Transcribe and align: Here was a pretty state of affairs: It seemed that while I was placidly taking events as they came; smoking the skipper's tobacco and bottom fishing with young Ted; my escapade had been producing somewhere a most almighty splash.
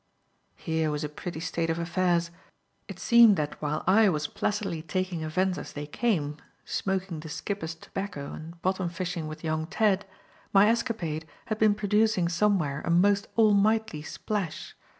Here 0.55 0.89
was 0.89 1.03
a 1.03 1.09
pretty 1.09 1.39
state 1.39 1.69
of 1.69 1.77
affairs: 1.77 2.31
It 2.87 2.97
seemed 2.99 3.35
that 3.37 3.61
while 3.61 3.83
I 3.85 4.09
was 4.09 4.25
placidly 4.25 4.81
taking 4.81 5.21
events 5.21 5.59
as 5.59 5.73
they 5.73 5.85
came; 5.85 6.37
smoking 6.65 7.19
the 7.19 7.29
skipper's 7.29 7.75
tobacco 7.75 8.31
and 8.33 8.59
bottom 8.63 8.89
fishing 8.89 9.27
with 9.27 9.43
young 9.43 9.67
Ted; 9.67 10.07
my 10.53 10.69
escapade 10.71 11.27
had 11.45 11.59
been 11.59 11.75
producing 11.75 12.29
somewhere 12.29 12.81
a 12.83 12.89
most 12.89 13.27
almighty 13.37 14.01
splash. 14.01 14.75